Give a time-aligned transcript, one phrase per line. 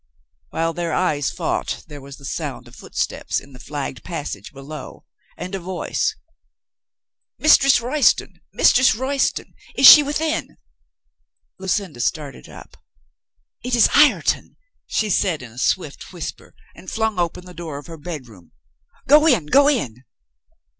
[0.49, 5.05] While their eyes fought there was the sound of footsteps in the flagged passage below
[5.37, 6.15] and a voice:
[7.37, 7.91] 446 COLONEL
[8.31, 8.95] GREATHEART "Mistress Royston!
[8.95, 9.53] Mistress Royston!
[9.75, 10.57] Is she within?"
[11.59, 12.77] Lucinda started up.
[13.63, 14.55] "It is Ireton!"
[14.87, 18.53] she said in a swift whisper, and flung open the door of her bed room.
[19.05, 20.03] "Go in, go in